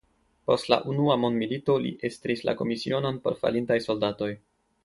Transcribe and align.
Post 0.51 0.69
la 0.73 0.77
Unua 0.93 1.17
mondmilito 1.25 1.75
li 1.85 1.93
estris 2.11 2.43
la 2.49 2.57
komisionon 2.63 3.23
por 3.27 3.41
falintaj 3.45 3.81
soldatoj. 3.89 4.33